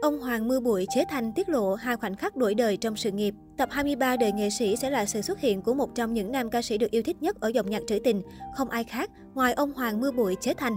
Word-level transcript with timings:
Ông 0.00 0.20
Hoàng 0.20 0.48
Mưa 0.48 0.60
Bụi 0.60 0.86
chế 0.90 1.04
thành 1.08 1.32
tiết 1.32 1.48
lộ 1.48 1.74
hai 1.74 1.96
khoảnh 1.96 2.16
khắc 2.16 2.36
đổi 2.36 2.54
đời 2.54 2.76
trong 2.76 2.96
sự 2.96 3.10
nghiệp. 3.10 3.34
Tập 3.56 3.68
23 3.72 4.16
đời 4.16 4.32
nghệ 4.32 4.50
sĩ 4.50 4.76
sẽ 4.76 4.90
là 4.90 5.06
sự 5.06 5.22
xuất 5.22 5.40
hiện 5.40 5.62
của 5.62 5.74
một 5.74 5.94
trong 5.94 6.14
những 6.14 6.32
nam 6.32 6.50
ca 6.50 6.62
sĩ 6.62 6.78
được 6.78 6.90
yêu 6.90 7.02
thích 7.02 7.22
nhất 7.22 7.40
ở 7.40 7.48
dòng 7.48 7.70
nhạc 7.70 7.82
trữ 7.86 7.98
tình, 7.98 8.22
không 8.56 8.70
ai 8.70 8.84
khác 8.84 9.10
ngoài 9.34 9.52
ông 9.52 9.72
Hoàng 9.72 10.00
Mưa 10.00 10.12
Bụi 10.12 10.36
chế 10.40 10.54
thành. 10.54 10.76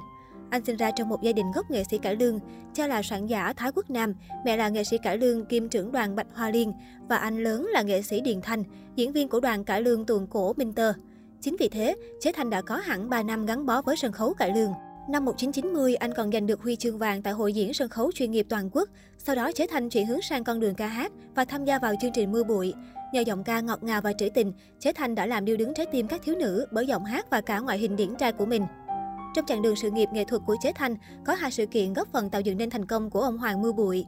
Anh 0.49 0.65
sinh 0.65 0.77
ra 0.77 0.91
trong 0.91 1.09
một 1.09 1.21
gia 1.21 1.31
đình 1.31 1.51
gốc 1.55 1.71
nghệ 1.71 1.83
sĩ 1.83 1.97
cải 1.97 2.15
lương, 2.15 2.39
cha 2.73 2.87
là 2.87 3.01
soạn 3.01 3.27
giả 3.27 3.53
Thái 3.53 3.71
Quốc 3.75 3.89
Nam, 3.89 4.13
mẹ 4.45 4.57
là 4.57 4.69
nghệ 4.69 4.83
sĩ 4.83 4.97
cải 4.97 5.17
lương 5.17 5.45
kim 5.45 5.69
trưởng 5.69 5.91
đoàn 5.91 6.15
Bạch 6.15 6.27
Hoa 6.33 6.49
Liên 6.49 6.73
và 7.09 7.17
anh 7.17 7.43
lớn 7.43 7.69
là 7.73 7.81
nghệ 7.81 8.01
sĩ 8.01 8.21
Điền 8.21 8.41
Thanh, 8.41 8.63
diễn 8.95 9.11
viên 9.11 9.27
của 9.27 9.39
đoàn 9.39 9.63
cải 9.63 9.81
lương 9.81 10.05
tuồng 10.05 10.27
cổ 10.27 10.53
Minh 10.53 10.73
Tơ. 10.73 10.93
Chính 11.41 11.55
vì 11.59 11.69
thế, 11.69 11.95
Chế 12.21 12.31
Thành 12.31 12.49
đã 12.49 12.61
có 12.61 12.75
hẳn 12.75 13.09
3 13.09 13.23
năm 13.23 13.45
gắn 13.45 13.65
bó 13.65 13.81
với 13.81 13.95
sân 13.95 14.11
khấu 14.11 14.33
cải 14.33 14.55
lương. 14.55 14.71
Năm 15.07 15.25
1990, 15.25 15.95
anh 15.95 16.13
còn 16.13 16.31
giành 16.31 16.47
được 16.47 16.61
huy 16.61 16.75
chương 16.75 16.97
vàng 16.97 17.21
tại 17.21 17.33
hội 17.33 17.53
diễn 17.53 17.73
sân 17.73 17.89
khấu 17.89 18.11
chuyên 18.11 18.31
nghiệp 18.31 18.45
toàn 18.49 18.69
quốc. 18.71 18.89
Sau 19.17 19.35
đó, 19.35 19.51
Chế 19.51 19.67
thành 19.67 19.89
chuyển 19.89 20.07
hướng 20.07 20.21
sang 20.21 20.43
con 20.43 20.59
đường 20.59 20.75
ca 20.75 20.87
hát 20.87 21.11
và 21.35 21.45
tham 21.45 21.65
gia 21.65 21.79
vào 21.79 21.93
chương 22.01 22.11
trình 22.13 22.31
Mưa 22.31 22.43
Bụi. 22.43 22.73
Nhờ 23.13 23.21
giọng 23.21 23.43
ca 23.43 23.61
ngọt 23.61 23.83
ngào 23.83 24.01
và 24.01 24.13
trữ 24.13 24.29
tình, 24.29 24.53
Chế 24.79 24.93
Thanh 24.93 25.15
đã 25.15 25.25
làm 25.25 25.45
điêu 25.45 25.57
đứng 25.57 25.73
trái 25.73 25.85
tim 25.85 26.07
các 26.07 26.21
thiếu 26.23 26.35
nữ 26.35 26.65
bởi 26.71 26.87
giọng 26.87 27.05
hát 27.05 27.25
và 27.29 27.41
cả 27.41 27.59
ngoại 27.59 27.77
hình 27.77 27.95
điển 27.95 28.15
trai 28.15 28.31
của 28.31 28.45
mình. 28.45 28.65
Trong 29.35 29.45
chặng 29.45 29.61
đường 29.61 29.75
sự 29.75 29.91
nghiệp 29.91 30.09
nghệ 30.13 30.23
thuật 30.23 30.41
của 30.45 30.55
Chế 30.61 30.71
Thanh, 30.75 30.95
có 31.25 31.33
hai 31.33 31.51
sự 31.51 31.65
kiện 31.65 31.93
góp 31.93 32.07
phần 32.11 32.29
tạo 32.29 32.41
dựng 32.41 32.57
nên 32.57 32.69
thành 32.69 32.85
công 32.85 33.09
của 33.09 33.21
ông 33.21 33.37
Hoàng 33.37 33.61
Mưa 33.61 33.71
Bụi. 33.71 34.05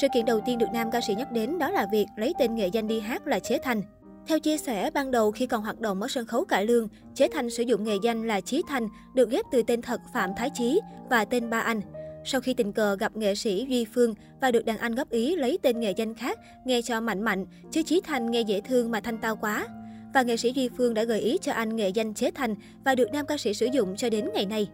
Sự 0.00 0.06
kiện 0.14 0.24
đầu 0.24 0.40
tiên 0.46 0.58
được 0.58 0.68
nam 0.72 0.90
ca 0.90 1.00
sĩ 1.00 1.14
nhắc 1.14 1.32
đến 1.32 1.58
đó 1.58 1.70
là 1.70 1.86
việc 1.92 2.06
lấy 2.16 2.34
tên 2.38 2.54
nghệ 2.54 2.66
danh 2.66 2.88
đi 2.88 3.00
hát 3.00 3.26
là 3.26 3.38
Chế 3.38 3.58
Thanh. 3.58 3.82
Theo 4.28 4.38
chia 4.38 4.58
sẻ, 4.58 4.90
ban 4.94 5.10
đầu 5.10 5.30
khi 5.30 5.46
còn 5.46 5.62
hoạt 5.62 5.80
động 5.80 6.02
ở 6.02 6.08
sân 6.08 6.26
khấu 6.26 6.44
cải 6.44 6.66
lương, 6.66 6.88
Chế 7.14 7.28
Thanh 7.28 7.50
sử 7.50 7.62
dụng 7.62 7.84
nghề 7.84 7.96
danh 8.02 8.26
là 8.26 8.40
Chí 8.40 8.62
Thanh, 8.68 8.88
được 9.14 9.30
ghép 9.30 9.44
từ 9.52 9.62
tên 9.62 9.82
thật 9.82 10.00
Phạm 10.12 10.30
Thái 10.36 10.50
Chí 10.54 10.80
và 11.10 11.24
tên 11.24 11.50
ba 11.50 11.60
anh. 11.60 11.80
Sau 12.24 12.40
khi 12.40 12.54
tình 12.54 12.72
cờ 12.72 12.96
gặp 12.96 13.16
nghệ 13.16 13.34
sĩ 13.34 13.66
Duy 13.68 13.84
Phương 13.84 14.14
và 14.40 14.50
được 14.50 14.64
đàn 14.64 14.78
anh 14.78 14.94
góp 14.94 15.10
ý 15.10 15.36
lấy 15.36 15.58
tên 15.62 15.80
nghệ 15.80 15.90
danh 15.96 16.14
khác, 16.14 16.38
nghe 16.64 16.82
cho 16.82 17.00
mạnh 17.00 17.22
mạnh, 17.22 17.46
chứ 17.70 17.82
Chí 17.82 18.00
Thanh 18.04 18.30
nghe 18.30 18.40
dễ 18.40 18.60
thương 18.60 18.90
mà 18.90 19.00
thanh 19.00 19.18
tao 19.18 19.36
quá. 19.36 19.66
Và 20.14 20.22
nghệ 20.22 20.36
sĩ 20.36 20.52
Duy 20.52 20.68
Phương 20.76 20.94
đã 20.94 21.04
gợi 21.04 21.20
ý 21.20 21.38
cho 21.42 21.52
anh 21.52 21.76
nghệ 21.76 21.88
danh 21.88 22.14
Chế 22.14 22.30
Thanh 22.30 22.54
và 22.84 22.94
được 22.94 23.12
nam 23.12 23.26
ca 23.26 23.36
sĩ 23.36 23.54
sử 23.54 23.66
dụng 23.66 23.96
cho 23.96 24.10
đến 24.10 24.28
ngày 24.34 24.46
nay. 24.46 24.68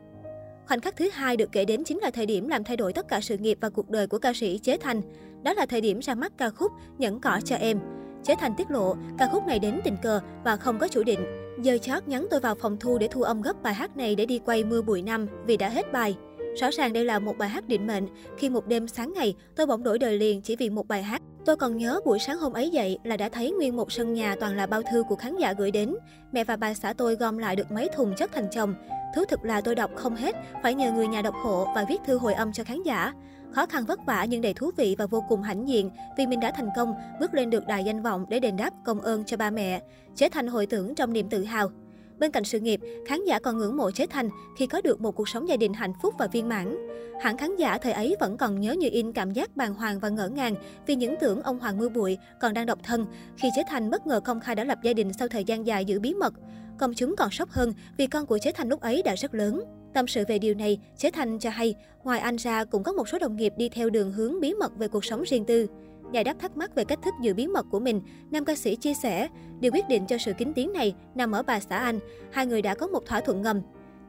Khoảnh 0.66 0.81
khắc 0.81 0.97
thứ 0.97 1.09
hai 1.12 1.37
được 1.37 1.53
kể 1.53 1.64
đến 1.64 1.84
chính 1.84 1.98
là 1.98 2.11
thời 2.11 2.27
điểm 2.27 2.48
làm 2.48 2.64
thay 2.64 2.77
đổi 2.77 2.92
tất 2.92 3.09
cả 3.09 3.20
sự 3.20 3.39
nghiệp 3.39 3.59
và 3.61 3.70
cuộc 3.70 3.91
đời 3.91 4.06
của 4.06 4.19
ca 4.19 4.33
sĩ 4.33 4.59
Chế 4.59 4.77
Thanh. 4.77 5.03
Đó 5.42 5.53
là 5.55 5.66
thời 5.66 5.81
điểm 5.81 6.00
ra 6.00 6.14
mắt 6.14 6.33
ca 6.39 6.50
khúc 6.50 6.72
Nhẫn 6.98 7.20
cỏ 7.20 7.41
cho 7.44 7.56
em. 7.56 8.02
Chế 8.25 8.34
Thành 8.34 8.55
tiết 8.55 8.70
lộ, 8.70 8.95
ca 9.19 9.28
khúc 9.33 9.47
này 9.47 9.59
đến 9.59 9.81
tình 9.84 9.97
cờ 10.03 10.20
và 10.45 10.56
không 10.56 10.78
có 10.78 10.89
chủ 10.89 11.03
định. 11.03 11.20
Giờ 11.62 11.78
chót 11.78 12.09
nhắn 12.09 12.27
tôi 12.31 12.41
vào 12.41 12.55
phòng 12.55 12.77
thu 12.81 12.98
để 12.98 13.09
thu 13.09 13.23
âm 13.23 13.42
gấp 13.42 13.62
bài 13.62 13.75
hát 13.75 13.97
này 13.97 14.15
để 14.15 14.27
đi 14.27 14.39
quay 14.39 14.65
mưa 14.65 14.83
bụi 14.83 15.03
năm 15.03 15.27
vì 15.47 15.56
đã 15.56 15.69
hết 15.69 15.92
bài. 15.92 16.17
Rõ 16.61 16.70
ràng 16.70 16.93
đây 16.93 17.05
là 17.05 17.19
một 17.19 17.39
bài 17.39 17.48
hát 17.48 17.69
định 17.69 17.87
mệnh. 17.87 18.09
Khi 18.39 18.50
một 18.50 18.67
đêm 18.67 18.89
sáng 18.89 19.12
ngày, 19.12 19.34
tôi 19.56 19.67
bỗng 19.67 19.83
đổi 19.83 19.98
đời 19.98 20.19
liền 20.19 20.43
chỉ 20.43 20.56
vì 20.56 20.70
một 20.70 20.89
bài 20.89 21.03
hát. 21.03 21.23
Tôi 21.45 21.56
còn 21.56 21.77
nhớ 21.77 22.00
buổi 22.05 22.19
sáng 22.19 22.39
hôm 22.39 22.53
ấy 22.53 22.70
dậy 22.70 22.98
là 23.05 23.17
đã 23.17 23.28
thấy 23.28 23.50
nguyên 23.50 23.77
một 23.77 23.93
sân 23.93 24.15
nhà 24.15 24.37
toàn 24.41 24.56
là 24.56 24.67
bao 24.67 24.83
thư 24.93 25.03
của 25.09 25.17
khán 25.17 25.37
giả 25.37 25.53
gửi 25.53 25.70
đến. 25.70 25.95
Mẹ 26.33 26.45
và 26.45 26.56
bà 26.56 26.75
xã 26.75 26.93
tôi 26.93 27.15
gom 27.15 27.39
lại 27.39 27.56
được 27.56 27.70
mấy 27.70 27.89
thùng 27.97 28.15
chất 28.17 28.31
thành 28.33 28.48
chồng. 28.53 28.75
thứ 29.15 29.25
thực 29.25 29.45
là 29.45 29.61
tôi 29.61 29.75
đọc 29.75 29.91
không 29.97 30.17
hết, 30.17 30.37
phải 30.62 30.75
nhờ 30.75 30.93
người 30.93 31.06
nhà 31.06 31.23
đọc 31.23 31.34
hộ 31.43 31.67
và 31.75 31.84
viết 31.89 31.98
thư 32.06 32.19
hồi 32.19 32.34
âm 32.34 32.53
cho 32.53 32.65
khán 32.65 32.83
giả. 32.83 33.12
Khó 33.55 33.67
khăn 33.67 33.84
vất 33.84 34.00
vả 34.06 34.25
nhưng 34.25 34.42
đầy 34.42 34.55
thú 34.55 34.70
vị 34.77 34.97
và 34.98 35.06
vô 35.06 35.25
cùng 35.28 35.42
hãnh 35.42 35.69
diện 35.69 35.91
vì 36.17 36.27
mình 36.27 36.41
đã 36.41 36.53
thành 36.56 36.69
công 36.77 36.95
bước 37.20 37.34
lên 37.34 37.50
được 37.50 37.67
đài 37.67 37.84
danh 37.84 38.03
vọng 38.03 38.27
để 38.28 38.41
đền 38.41 38.56
đáp 38.56 38.70
công 38.84 39.00
ơn 39.00 39.25
cho 39.25 39.36
ba 39.36 39.50
mẹ, 39.50 39.83
trở 40.17 40.28
thành 40.33 40.47
hồi 40.47 40.67
tưởng 40.67 40.94
trong 40.94 41.12
niềm 41.12 41.28
tự 41.28 41.44
hào. 41.44 41.70
Bên 42.19 42.31
cạnh 42.31 42.44
sự 42.44 42.61
nghiệp, 42.61 42.81
khán 43.06 43.25
giả 43.25 43.39
còn 43.39 43.59
ngưỡng 43.59 43.77
mộ 43.77 43.91
Chế 43.91 44.06
Thành 44.06 44.28
khi 44.56 44.67
có 44.67 44.81
được 44.81 45.00
một 45.00 45.12
cuộc 45.17 45.28
sống 45.28 45.48
gia 45.48 45.56
đình 45.56 45.72
hạnh 45.75 45.92
phúc 46.03 46.14
và 46.19 46.27
viên 46.27 46.48
mãn. 46.48 46.89
Hẳn 47.20 47.36
khán 47.36 47.56
giả 47.56 47.78
thời 47.78 47.92
ấy 47.92 48.17
vẫn 48.20 48.36
còn 48.36 48.61
nhớ 48.61 48.72
như 48.72 48.89
in 48.92 49.12
cảm 49.12 49.33
giác 49.33 49.56
bàng 49.56 49.75
hoàng 49.75 50.00
và 50.00 50.09
ngỡ 50.09 50.28
ngàng 50.28 50.55
vì 50.87 50.94
những 50.94 51.14
tưởng 51.20 51.42
ông 51.42 51.59
Hoàng 51.59 51.78
Mưa 51.78 51.89
Bụi 51.89 52.19
còn 52.41 52.55
đang 52.55 52.66
độc 52.66 52.78
thân 52.83 53.06
khi 53.37 53.48
Chế 53.56 53.62
Thành 53.69 53.91
bất 53.91 54.06
ngờ 54.06 54.20
công 54.20 54.41
khai 54.41 54.55
đã 54.55 54.64
lập 54.64 54.78
gia 54.83 54.92
đình 54.92 55.12
sau 55.12 55.28
thời 55.28 55.44
gian 55.44 55.66
dài 55.66 55.84
giữ 55.84 56.00
bí 56.00 56.14
mật. 56.14 56.34
Công 56.78 56.94
chúng 56.94 57.16
còn 57.16 57.31
sốc 57.31 57.50
hơn 57.50 57.72
vì 57.97 58.06
con 58.06 58.27
của 58.27 58.38
Chế 58.38 58.53
Thành 58.53 58.69
lúc 58.69 58.81
ấy 58.81 59.03
đã 59.03 59.15
rất 59.15 59.34
lớn. 59.34 59.65
Tâm 59.94 60.06
sự 60.06 60.25
về 60.28 60.38
điều 60.38 60.54
này, 60.54 60.78
Chế 60.97 61.10
Thành 61.10 61.38
cho 61.38 61.50
hay, 61.50 61.75
ngoài 62.04 62.20
anh 62.20 62.36
ra 62.36 62.64
cũng 62.64 62.82
có 62.82 62.92
một 62.92 63.08
số 63.08 63.19
đồng 63.19 63.36
nghiệp 63.36 63.53
đi 63.56 63.69
theo 63.69 63.91
đường 63.91 64.12
hướng 64.12 64.41
bí 64.41 64.54
mật 64.54 64.76
về 64.78 64.88
cuộc 64.88 65.04
sống 65.04 65.22
riêng 65.22 65.44
tư. 65.44 65.66
Giải 66.12 66.25
đáp 66.25 66.34
thắc 66.38 66.56
mắc 66.56 66.75
về 66.75 66.84
cách 66.84 66.98
thức 67.04 67.14
giữ 67.22 67.34
bí 67.34 67.47
mật 67.47 67.66
của 67.70 67.80
mình, 67.80 68.00
nam 68.30 68.44
ca 68.44 68.54
sĩ 68.54 68.76
chia 68.76 68.94
sẻ, 68.94 69.28
điều 69.60 69.72
quyết 69.72 69.88
định 69.88 70.06
cho 70.06 70.19
sự 70.19 70.32
kín 70.32 70.53
tiếng 70.54 70.72
này 70.72 70.94
nằm 71.14 71.32
ở 71.32 71.42
bà 71.42 71.60
xã 71.60 71.78
anh. 71.78 71.98
Hai 72.30 72.47
người 72.47 72.62
đã 72.62 72.75
có 72.75 72.86
một 72.86 73.06
thỏa 73.06 73.20
thuận 73.20 73.42
ngầm. 73.42 73.60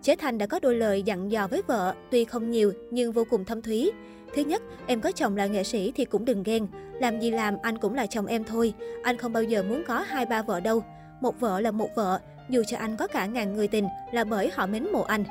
Chế 0.01 0.15
Thành 0.15 0.37
đã 0.37 0.45
có 0.45 0.59
đôi 0.59 0.75
lời 0.75 1.03
dặn 1.03 1.31
dò 1.31 1.47
với 1.47 1.61
vợ, 1.67 1.93
tuy 2.11 2.25
không 2.25 2.51
nhiều 2.51 2.73
nhưng 2.91 3.11
vô 3.11 3.23
cùng 3.29 3.45
thâm 3.45 3.61
thúy. 3.61 3.91
Thứ 4.35 4.41
nhất, 4.41 4.61
em 4.87 5.01
có 5.01 5.11
chồng 5.11 5.37
là 5.37 5.45
nghệ 5.45 5.63
sĩ 5.63 5.91
thì 5.95 6.05
cũng 6.05 6.25
đừng 6.25 6.43
ghen. 6.43 6.67
Làm 6.99 7.19
gì 7.19 7.31
làm, 7.31 7.55
anh 7.61 7.77
cũng 7.77 7.93
là 7.93 8.05
chồng 8.05 8.25
em 8.25 8.43
thôi. 8.43 8.73
Anh 9.03 9.17
không 9.17 9.33
bao 9.33 9.43
giờ 9.43 9.63
muốn 9.63 9.83
có 9.87 9.99
hai 9.99 10.25
ba 10.25 10.41
vợ 10.41 10.59
đâu. 10.59 10.83
Một 11.21 11.39
vợ 11.39 11.61
là 11.61 11.71
một 11.71 11.89
vợ, 11.95 12.19
dù 12.49 12.63
cho 12.67 12.77
anh 12.77 12.97
có 12.97 13.07
cả 13.07 13.25
ngàn 13.25 13.55
người 13.55 13.67
tình 13.67 13.87
là 14.11 14.23
bởi 14.23 14.51
họ 14.53 14.65
mến 14.65 14.87
mộ 14.91 15.01
anh. 15.01 15.23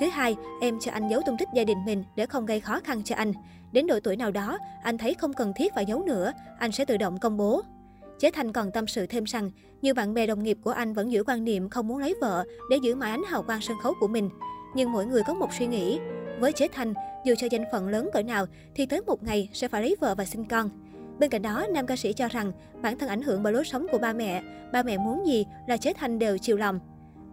Thứ 0.00 0.06
hai, 0.06 0.36
em 0.60 0.78
cho 0.80 0.92
anh 0.92 1.08
giấu 1.08 1.20
tung 1.26 1.36
tích 1.38 1.48
gia 1.54 1.64
đình 1.64 1.84
mình 1.84 2.04
để 2.16 2.26
không 2.26 2.46
gây 2.46 2.60
khó 2.60 2.80
khăn 2.84 3.02
cho 3.04 3.14
anh. 3.16 3.32
Đến 3.72 3.86
độ 3.86 4.00
tuổi 4.04 4.16
nào 4.16 4.30
đó, 4.30 4.58
anh 4.82 4.98
thấy 4.98 5.14
không 5.14 5.32
cần 5.32 5.52
thiết 5.56 5.74
phải 5.74 5.86
giấu 5.86 6.02
nữa, 6.02 6.32
anh 6.58 6.72
sẽ 6.72 6.84
tự 6.84 6.96
động 6.96 7.18
công 7.18 7.36
bố. 7.36 7.62
Chế 8.18 8.30
Thành 8.30 8.52
còn 8.52 8.70
tâm 8.70 8.86
sự 8.86 9.06
thêm 9.06 9.24
rằng, 9.24 9.50
nhiều 9.82 9.94
bạn 9.94 10.14
bè 10.14 10.26
đồng 10.26 10.42
nghiệp 10.42 10.58
của 10.62 10.70
anh 10.70 10.92
vẫn 10.92 11.12
giữ 11.12 11.24
quan 11.26 11.44
niệm 11.44 11.68
không 11.68 11.88
muốn 11.88 11.98
lấy 11.98 12.14
vợ 12.20 12.44
để 12.70 12.76
giữ 12.82 12.94
mãi 12.94 13.10
ánh 13.10 13.22
hào 13.26 13.42
quang 13.42 13.60
sân 13.60 13.76
khấu 13.82 13.92
của 14.00 14.08
mình. 14.08 14.30
Nhưng 14.74 14.92
mỗi 14.92 15.06
người 15.06 15.22
có 15.26 15.34
một 15.34 15.48
suy 15.58 15.66
nghĩ. 15.66 15.98
Với 16.40 16.52
Chế 16.52 16.68
Thành, 16.68 16.94
dù 17.24 17.34
cho 17.38 17.46
danh 17.50 17.64
phận 17.72 17.88
lớn 17.88 18.10
cỡ 18.12 18.22
nào 18.22 18.46
thì 18.74 18.86
tới 18.86 19.00
một 19.00 19.22
ngày 19.22 19.48
sẽ 19.52 19.68
phải 19.68 19.82
lấy 19.82 19.96
vợ 20.00 20.14
và 20.14 20.24
sinh 20.24 20.44
con. 20.44 20.70
Bên 21.18 21.30
cạnh 21.30 21.42
đó, 21.42 21.66
nam 21.70 21.86
ca 21.86 21.96
sĩ 21.96 22.12
cho 22.12 22.28
rằng 22.28 22.52
bản 22.82 22.98
thân 22.98 23.08
ảnh 23.08 23.22
hưởng 23.22 23.42
bởi 23.42 23.52
lối 23.52 23.64
sống 23.64 23.86
của 23.92 23.98
ba 23.98 24.12
mẹ. 24.12 24.42
Ba 24.72 24.82
mẹ 24.82 24.98
muốn 24.98 25.26
gì 25.26 25.46
là 25.68 25.76
Chế 25.76 25.92
Thành 25.92 26.18
đều 26.18 26.38
chiều 26.38 26.56
lòng 26.56 26.80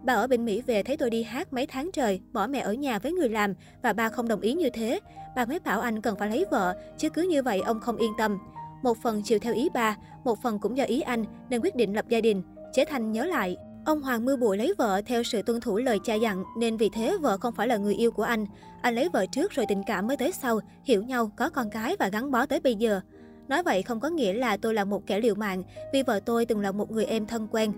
bà 0.02 0.14
ở 0.14 0.26
bên 0.26 0.44
Mỹ 0.44 0.62
về 0.66 0.82
thấy 0.82 0.96
tôi 0.96 1.10
đi 1.10 1.22
hát 1.22 1.52
mấy 1.52 1.66
tháng 1.66 1.90
trời, 1.92 2.20
bỏ 2.32 2.46
mẹ 2.46 2.60
ở 2.60 2.72
nhà 2.72 2.98
với 2.98 3.12
người 3.12 3.28
làm 3.28 3.54
và 3.82 3.92
ba 3.92 4.08
không 4.08 4.28
đồng 4.28 4.40
ý 4.40 4.52
như 4.52 4.70
thế. 4.70 5.00
bà 5.36 5.44
mới 5.44 5.58
bảo 5.58 5.80
anh 5.80 6.00
cần 6.00 6.16
phải 6.18 6.30
lấy 6.30 6.44
vợ, 6.50 6.76
chứ 6.98 7.10
cứ 7.10 7.22
như 7.22 7.42
vậy 7.42 7.60
ông 7.60 7.80
không 7.80 7.96
yên 7.96 8.12
tâm. 8.18 8.38
Một 8.82 8.98
phần 9.02 9.22
chiều 9.24 9.38
theo 9.38 9.54
ý 9.54 9.68
bà 9.74 9.96
một 10.24 10.42
phần 10.42 10.58
cũng 10.58 10.76
do 10.76 10.84
ý 10.84 11.00
anh 11.00 11.24
nên 11.50 11.60
quyết 11.60 11.76
định 11.76 11.94
lập 11.94 12.04
gia 12.08 12.20
đình. 12.20 12.42
Chế 12.72 12.84
Thành 12.84 13.12
nhớ 13.12 13.24
lại, 13.24 13.56
Ông 13.84 14.02
Hoàng 14.02 14.24
Mưa 14.24 14.36
Bụi 14.36 14.56
lấy 14.56 14.74
vợ 14.78 15.02
theo 15.06 15.22
sự 15.22 15.42
tuân 15.42 15.60
thủ 15.60 15.76
lời 15.76 15.98
cha 16.04 16.14
dặn 16.14 16.44
nên 16.58 16.76
vì 16.76 16.88
thế 16.88 17.16
vợ 17.20 17.38
không 17.38 17.54
phải 17.54 17.68
là 17.68 17.76
người 17.76 17.94
yêu 17.94 18.10
của 18.10 18.22
anh. 18.22 18.46
Anh 18.82 18.94
lấy 18.94 19.08
vợ 19.12 19.26
trước 19.32 19.52
rồi 19.52 19.66
tình 19.68 19.82
cảm 19.86 20.06
mới 20.06 20.16
tới 20.16 20.32
sau, 20.32 20.60
hiểu 20.84 21.02
nhau, 21.02 21.30
có 21.36 21.50
con 21.50 21.70
cái 21.70 21.96
và 21.98 22.08
gắn 22.08 22.30
bó 22.30 22.46
tới 22.46 22.60
bây 22.60 22.74
giờ. 22.74 23.00
Nói 23.48 23.62
vậy 23.62 23.82
không 23.82 24.00
có 24.00 24.08
nghĩa 24.08 24.32
là 24.32 24.56
tôi 24.56 24.74
là 24.74 24.84
một 24.84 25.06
kẻ 25.06 25.20
liều 25.20 25.34
mạng 25.34 25.62
vì 25.92 26.02
vợ 26.02 26.20
tôi 26.20 26.46
từng 26.46 26.60
là 26.60 26.72
một 26.72 26.90
người 26.90 27.04
em 27.04 27.26
thân 27.26 27.48
quen. 27.50 27.72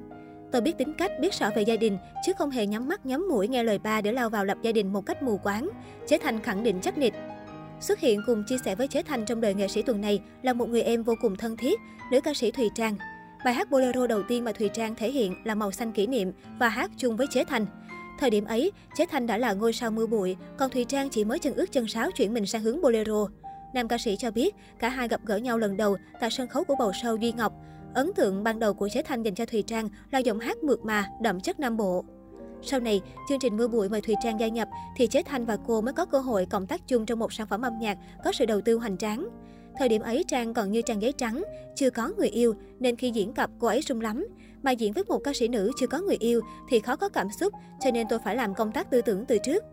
Tôi 0.55 0.61
biết 0.61 0.79
tính 0.79 0.95
cách, 0.99 1.13
biết 1.21 1.35
sợ 1.35 1.51
về 1.57 1.63
gia 1.63 1.77
đình, 1.77 1.99
chứ 2.27 2.33
không 2.39 2.51
hề 2.51 2.67
nhắm 2.67 2.89
mắt 2.89 3.07
nhắm 3.07 3.29
mũi 3.31 3.49
nghe 3.49 3.63
lời 3.63 3.79
ba 3.79 4.01
để 4.01 4.13
lao 4.13 4.31
vào 4.31 4.45
lập 4.45 4.59
gia 4.63 4.73
đình 4.73 4.93
một 4.93 5.07
cách 5.07 5.23
mù 5.23 5.39
quáng. 5.39 5.71
Chế 6.07 6.19
Thành 6.19 6.41
khẳng 6.43 6.63
định 6.63 6.81
chắc 6.83 6.99
nịch. 6.99 7.15
Xuất 7.81 8.01
hiện 8.01 8.21
cùng 8.27 8.45
chia 8.45 8.59
sẻ 8.65 8.75
với 8.75 8.89
Chế 8.89 9.03
Thành 9.03 9.25
trong 9.25 9.41
đời 9.41 9.55
nghệ 9.55 9.69
sĩ 9.69 9.83
tuần 9.83 10.01
này 10.01 10.21
là 10.43 10.53
một 10.53 10.69
người 10.69 10.83
em 10.83 11.03
vô 11.03 11.15
cùng 11.21 11.37
thân 11.37 11.57
thiết, 11.57 11.81
nữ 12.11 12.21
ca 12.21 12.35
sĩ 12.35 12.51
Thùy 12.51 12.69
Trang. 12.75 12.97
Bài 13.45 13.55
hát 13.55 13.71
Bolero 13.71 14.07
đầu 14.07 14.23
tiên 14.23 14.45
mà 14.45 14.53
Thùy 14.53 14.69
Trang 14.69 14.95
thể 14.95 15.11
hiện 15.11 15.35
là 15.45 15.55
Màu 15.55 15.73
xanh 15.73 15.93
kỷ 15.93 16.07
niệm 16.07 16.33
và 16.59 16.69
hát 16.69 16.91
chung 16.97 17.17
với 17.17 17.27
Chế 17.31 17.45
Thành. 17.45 17.67
Thời 18.19 18.31
điểm 18.31 18.45
ấy, 18.45 18.73
Chế 18.97 19.07
Thành 19.07 19.27
đã 19.27 19.39
là 19.39 19.53
ngôi 19.53 19.73
sao 19.73 19.91
mưa 19.91 20.07
bụi, 20.07 20.37
còn 20.57 20.71
Thùy 20.71 20.85
Trang 20.85 21.09
chỉ 21.11 21.25
mới 21.25 21.39
chân 21.39 21.55
ướt 21.55 21.73
chân 21.73 21.89
sáo 21.89 22.11
chuyển 22.11 22.35
mình 22.35 22.47
sang 22.47 22.63
hướng 22.63 22.81
Bolero. 22.81 23.27
Nam 23.75 23.89
ca 23.89 23.99
sĩ 23.99 24.17
cho 24.19 24.31
biết, 24.31 24.55
cả 24.79 24.89
hai 24.89 25.09
gặp 25.09 25.21
gỡ 25.25 25.37
nhau 25.37 25.59
lần 25.59 25.77
đầu 25.77 25.97
tại 26.21 26.31
sân 26.31 26.49
khấu 26.49 26.65
của 26.65 26.77
bầu 26.79 26.93
sâu 27.03 27.17
Duy 27.17 27.33
Ngọc. 27.33 27.53
Ấn 27.95 28.13
tượng 28.15 28.45
ban 28.45 28.59
đầu 28.59 28.75
của 28.75 28.89
Chế 28.89 29.03
Thanh 29.03 29.23
dành 29.23 29.35
cho 29.35 29.47
Thùy 29.47 29.63
Trang 29.63 29.89
là 30.11 30.19
giọng 30.19 30.39
hát 30.39 30.65
mượt 30.65 30.85
mà, 30.85 31.07
đậm 31.23 31.41
chất 31.41 31.61
Nam 31.61 31.77
Bộ. 31.77 32.05
Sau 32.63 32.81
này, 32.81 33.01
chương 33.29 33.39
trình 33.39 33.57
Mưa 33.57 33.69
Bụi 33.69 33.89
mời 33.89 34.01
Thùy 34.01 34.15
Trang 34.23 34.41
gia 34.41 34.49
nhập 34.49 34.69
thì 34.97 35.07
Chế 35.07 35.23
Thanh 35.23 35.47
và 35.47 35.57
cô 35.67 35.81
mới 35.81 35.95
có 35.95 36.07
cơ 36.07 36.19
hội 36.19 36.47
cộng 36.47 36.67
tác 36.67 36.89
chung 36.89 37.07
trong 37.07 37.19
một 37.19 37.33
sản 37.33 37.47
phẩm 37.47 37.63
âm 37.63 37.79
nhạc 37.79 37.99
có 38.25 38.33
sự 38.33 38.47
đầu 38.47 38.61
tư 38.61 38.77
hoành 38.77 38.97
tráng. 38.97 39.29
Thời 39.79 39.89
điểm 39.89 40.03
ấy 40.03 40.25
Trang 40.29 40.55
còn 40.55 40.71
như 40.71 40.83
trang 40.83 41.03
giấy 41.03 41.13
trắng, 41.13 41.43
chưa 41.77 41.91
có 41.91 42.11
người 42.17 42.29
yêu 42.29 42.55
nên 42.79 42.97
khi 42.97 43.11
diễn 43.11 43.33
cặp 43.33 43.51
cô 43.59 43.67
ấy 43.67 43.83
sung 43.83 44.01
lắm. 44.01 44.27
Mà 44.63 44.71
diễn 44.71 44.93
với 44.93 45.05
một 45.05 45.19
ca 45.19 45.33
sĩ 45.35 45.49
nữ 45.49 45.71
chưa 45.81 45.87
có 45.87 46.01
người 46.01 46.17
yêu 46.21 46.41
thì 46.69 46.81
khó 46.81 46.97
có 46.97 47.09
cảm 47.09 47.29
xúc 47.41 47.53
cho 47.81 47.91
nên 47.91 48.07
tôi 48.09 48.19
phải 48.25 48.37
làm 48.37 48.55
công 48.55 48.73
tác 48.73 48.91
tư 48.91 49.03
tưởng 49.03 49.25
từ 49.27 49.39
trước. 49.45 49.65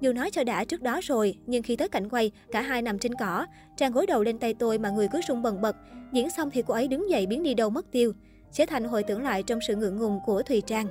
Dù 0.00 0.12
nói 0.12 0.30
cho 0.30 0.44
đã 0.44 0.64
trước 0.64 0.82
đó 0.82 1.00
rồi, 1.02 1.34
nhưng 1.46 1.62
khi 1.62 1.76
tới 1.76 1.88
cảnh 1.88 2.08
quay, 2.08 2.30
cả 2.52 2.60
hai 2.60 2.82
nằm 2.82 2.98
trên 2.98 3.14
cỏ. 3.14 3.46
Trang 3.76 3.92
gối 3.92 4.06
đầu 4.06 4.22
lên 4.22 4.38
tay 4.38 4.54
tôi 4.54 4.78
mà 4.78 4.90
người 4.90 5.08
cứ 5.12 5.20
rung 5.28 5.42
bần 5.42 5.60
bật. 5.60 5.76
Diễn 6.12 6.30
xong 6.30 6.50
thì 6.50 6.62
cô 6.66 6.74
ấy 6.74 6.88
đứng 6.88 7.10
dậy 7.10 7.26
biến 7.26 7.42
đi 7.42 7.54
đâu 7.54 7.70
mất 7.70 7.92
tiêu. 7.92 8.12
Chế 8.52 8.66
Thành 8.66 8.84
hồi 8.84 9.02
tưởng 9.02 9.22
lại 9.22 9.42
trong 9.42 9.58
sự 9.66 9.76
ngượng 9.76 9.98
ngùng 9.98 10.20
của 10.26 10.42
Thùy 10.42 10.62
Trang. 10.66 10.86